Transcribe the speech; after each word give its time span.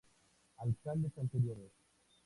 Alcaldes 0.63 1.19
anteriores. 1.19 1.73